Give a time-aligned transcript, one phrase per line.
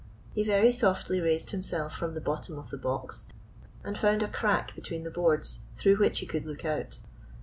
[0.33, 3.27] He very softly raised himself from the bottom of the box,
[3.83, 7.01] and found a crack between the boards through which he could look out.